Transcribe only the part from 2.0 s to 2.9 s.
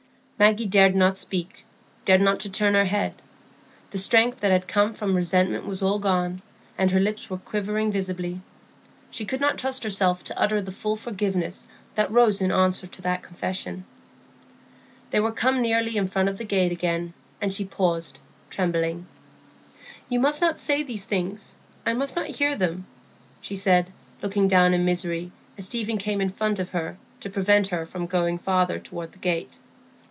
dared not turn her